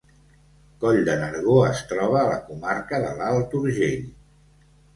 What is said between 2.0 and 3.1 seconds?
a la comarca